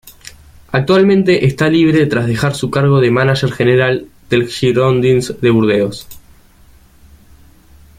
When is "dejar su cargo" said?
2.25-2.99